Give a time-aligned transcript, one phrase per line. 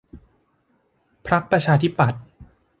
[1.27, 2.21] พรรคประชาธิปัตย์